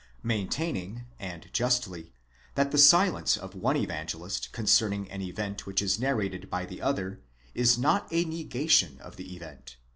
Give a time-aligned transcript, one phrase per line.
[0.23, 2.11] Maintaining, and justly,
[2.55, 7.21] that the silence of one Evangelist concerning an event which is narrated by the other,
[7.53, 9.77] is not a negation of the event